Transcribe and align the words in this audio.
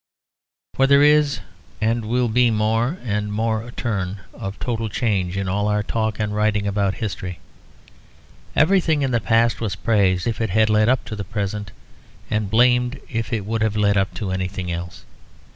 For 0.73 0.87
there 0.87 1.03
is 1.03 1.41
and 1.79 2.05
will 2.05 2.27
be 2.27 2.49
more 2.49 2.97
and 3.03 3.31
more 3.31 3.61
a 3.61 3.71
turn 3.71 4.21
of 4.33 4.57
total 4.57 4.89
change 4.89 5.37
in 5.37 5.47
all 5.47 5.67
our 5.67 5.83
talk 5.83 6.19
and 6.19 6.33
writing 6.33 6.65
about 6.65 6.95
history. 6.95 7.37
Everything 8.55 9.03
in 9.03 9.11
the 9.11 9.21
past 9.21 9.61
was 9.61 9.75
praised 9.75 10.25
if 10.25 10.41
it 10.41 10.49
had 10.49 10.71
led 10.71 10.89
up 10.89 11.05
to 11.05 11.15
the 11.15 11.23
present, 11.23 11.71
and 12.31 12.49
blamed 12.49 12.99
if 13.11 13.31
it 13.31 13.45
would 13.45 13.61
have 13.61 13.75
led 13.77 13.95
up 13.95 14.11
to 14.15 14.31
anything 14.31 14.71
else. 14.71 15.05